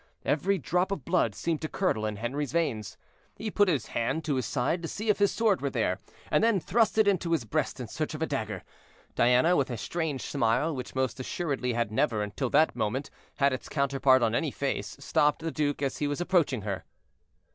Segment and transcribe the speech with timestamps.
[0.25, 2.97] Every drop of blood seemed to curdle in Henri's veins.
[3.35, 5.99] He put his hand to his side to see if his sword were there,
[6.31, 8.63] and then thrust it into his breast in search of a dagger.
[9.13, 13.69] Diana, with a strange smile, which most assuredly had never, until that moment, had its
[13.69, 16.83] counterpart on any face, stopped the duke as he was approaching her.